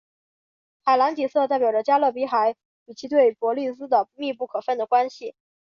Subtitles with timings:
[0.83, 2.55] 海蓝底色代表着加勒比海
[2.85, 5.35] 与其对伯利兹的密不可分的关系。